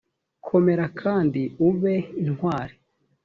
komera 0.47 0.85
kandi 1.01 1.41
ube 1.67 1.95
intwari, 2.21 2.75